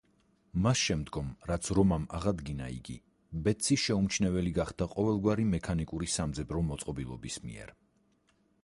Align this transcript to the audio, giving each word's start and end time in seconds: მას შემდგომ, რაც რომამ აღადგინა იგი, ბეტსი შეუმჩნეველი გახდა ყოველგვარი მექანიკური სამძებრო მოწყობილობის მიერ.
მას 0.67 0.79
შემდგომ, 0.83 1.27
რაც 1.51 1.69
რომამ 1.79 2.07
აღადგინა 2.19 2.69
იგი, 2.77 2.95
ბეტსი 3.49 3.79
შეუმჩნეველი 3.85 4.55
გახდა 4.57 4.89
ყოველგვარი 4.95 5.47
მექანიკური 5.53 6.13
სამძებრო 6.17 6.67
მოწყობილობის 6.73 7.41
მიერ. 7.47 7.75